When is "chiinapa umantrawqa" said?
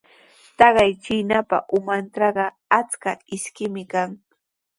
1.03-2.45